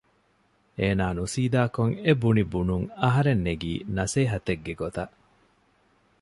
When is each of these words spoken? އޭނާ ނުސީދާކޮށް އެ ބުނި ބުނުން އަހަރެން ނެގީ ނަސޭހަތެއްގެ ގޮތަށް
އޭނާ 0.79 1.05
ނުސީދާކޮށް 1.17 1.95
އެ 2.03 2.11
ބުނި 2.21 2.43
ބުނުން 2.51 2.85
އަހަރެން 3.01 3.41
ނެގީ 3.47 3.71
ނަސޭހަތެއްގެ 3.97 4.73
ގޮތަށް 4.81 5.13